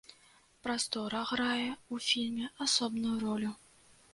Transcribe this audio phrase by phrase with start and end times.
[0.67, 3.51] Прастора грае ў фільме асобную ролю.